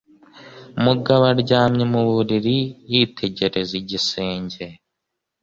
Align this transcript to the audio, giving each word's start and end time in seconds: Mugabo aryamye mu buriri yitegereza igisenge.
Mugabo 0.83 1.23
aryamye 1.33 1.83
mu 1.91 2.01
buriri 2.09 2.57
yitegereza 2.91 3.73
igisenge. 3.81 4.63